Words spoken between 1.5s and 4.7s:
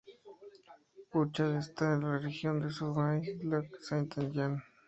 está de la región del Saguenay–Lac-Saint-Jean.